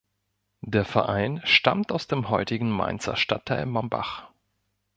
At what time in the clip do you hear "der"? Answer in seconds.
0.63-0.83